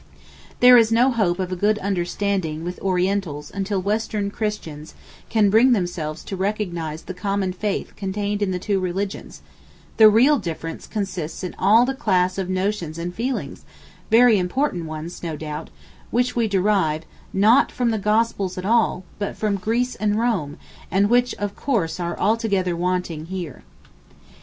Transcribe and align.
There 0.61 0.77
is 0.79 0.91
no 0.91 1.11
hope 1.11 1.37
of 1.37 1.51
a 1.51 1.55
good 1.55 1.77
understanding 1.77 2.63
with 2.63 2.79
Orientals 2.81 3.51
until 3.53 3.79
Western 3.79 4.31
Christians 4.31 4.95
can 5.29 5.51
bring 5.51 5.73
themselves 5.73 6.23
to 6.23 6.35
recognise 6.35 7.03
the 7.03 7.13
common 7.13 7.53
faith 7.53 7.95
contained 7.95 8.41
in 8.41 8.49
the 8.49 8.57
two 8.57 8.79
religions, 8.79 9.43
the 9.97 10.09
real 10.09 10.39
difference 10.39 10.87
consists 10.87 11.43
in 11.43 11.53
all 11.59 11.85
the 11.85 11.93
class 11.93 12.39
of 12.39 12.49
notions 12.49 12.97
and 12.97 13.13
feelings 13.13 13.63
(very 14.09 14.39
important 14.39 14.85
ones, 14.87 15.21
no 15.21 15.37
doubt) 15.37 15.69
which 16.09 16.35
we 16.35 16.47
derive—not 16.47 17.71
from 17.71 17.91
the 17.91 17.99
Gospels 17.99 18.57
at 18.57 18.65
all—but 18.65 19.37
from 19.37 19.57
Greece 19.57 19.93
and 19.93 20.17
Rome, 20.17 20.57
and 20.89 21.11
which 21.11 21.35
of 21.35 21.55
course 21.55 21.99
are 21.99 22.17
altogether 22.17 22.75
wanting 22.75 23.27
here. 23.27 23.61